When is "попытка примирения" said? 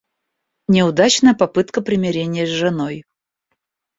1.35-2.47